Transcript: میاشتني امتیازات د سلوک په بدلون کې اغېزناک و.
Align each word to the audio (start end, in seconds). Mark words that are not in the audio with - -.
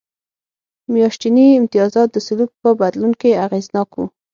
میاشتني 0.93 1.45
امتیازات 1.59 2.09
د 2.11 2.17
سلوک 2.27 2.51
په 2.61 2.69
بدلون 2.81 3.11
کې 3.21 3.39
اغېزناک 3.45 3.89
و. 3.95 3.99